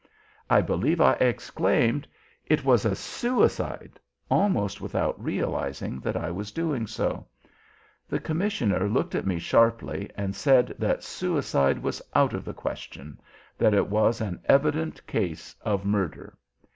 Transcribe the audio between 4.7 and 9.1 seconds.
without realising that I was doing so. The commissioner